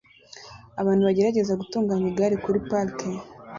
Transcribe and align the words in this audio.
abantu 0.81 1.01
bagerageza 1.07 1.59
gutunganya 1.61 2.07
igare 2.11 2.35
kuri 2.43 2.59
parike 2.69 3.07